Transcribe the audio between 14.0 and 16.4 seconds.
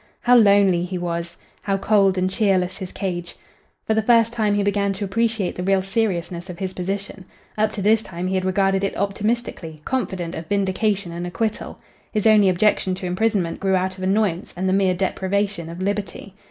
annoyance and the mere deprivation of liberty.